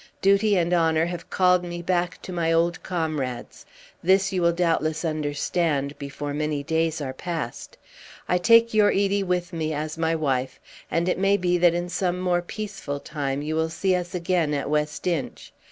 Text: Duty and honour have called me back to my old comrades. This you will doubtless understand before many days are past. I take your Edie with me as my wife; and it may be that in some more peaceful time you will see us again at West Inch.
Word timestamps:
Duty 0.19 0.57
and 0.57 0.73
honour 0.73 1.05
have 1.05 1.29
called 1.29 1.63
me 1.63 1.83
back 1.83 2.19
to 2.23 2.33
my 2.33 2.51
old 2.51 2.81
comrades. 2.81 3.67
This 4.01 4.33
you 4.33 4.41
will 4.41 4.51
doubtless 4.51 5.05
understand 5.05 5.95
before 5.99 6.33
many 6.33 6.63
days 6.63 7.01
are 7.01 7.13
past. 7.13 7.77
I 8.27 8.39
take 8.39 8.73
your 8.73 8.89
Edie 8.89 9.21
with 9.21 9.53
me 9.53 9.75
as 9.75 9.99
my 9.99 10.15
wife; 10.15 10.59
and 10.89 11.07
it 11.07 11.19
may 11.19 11.37
be 11.37 11.59
that 11.59 11.75
in 11.75 11.87
some 11.87 12.19
more 12.19 12.41
peaceful 12.41 12.99
time 12.99 13.43
you 13.43 13.53
will 13.55 13.69
see 13.69 13.95
us 13.95 14.15
again 14.15 14.55
at 14.55 14.71
West 14.71 15.05
Inch. 15.05 15.53